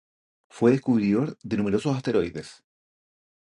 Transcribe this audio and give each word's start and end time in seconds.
Fue 0.49 0.71
descubridor 0.71 1.37
de 1.43 1.57
numerosos 1.57 1.95
asteroides. 1.95 2.63